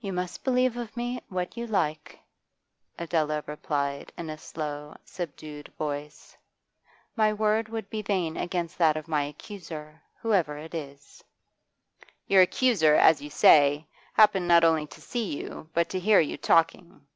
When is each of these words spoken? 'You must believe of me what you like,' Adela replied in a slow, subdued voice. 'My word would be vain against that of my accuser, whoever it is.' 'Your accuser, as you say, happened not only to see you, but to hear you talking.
'You 0.00 0.14
must 0.14 0.44
believe 0.44 0.78
of 0.78 0.96
me 0.96 1.20
what 1.28 1.58
you 1.58 1.66
like,' 1.66 2.18
Adela 2.98 3.44
replied 3.46 4.10
in 4.16 4.30
a 4.30 4.38
slow, 4.38 4.96
subdued 5.04 5.68
voice. 5.76 6.38
'My 7.16 7.34
word 7.34 7.68
would 7.68 7.90
be 7.90 8.00
vain 8.00 8.38
against 8.38 8.78
that 8.78 8.96
of 8.96 9.08
my 9.08 9.24
accuser, 9.24 10.00
whoever 10.22 10.56
it 10.56 10.74
is.' 10.74 11.22
'Your 12.26 12.40
accuser, 12.40 12.94
as 12.94 13.20
you 13.20 13.28
say, 13.28 13.86
happened 14.14 14.48
not 14.48 14.64
only 14.64 14.86
to 14.86 15.02
see 15.02 15.36
you, 15.36 15.68
but 15.74 15.90
to 15.90 16.00
hear 16.00 16.18
you 16.18 16.38
talking. 16.38 17.06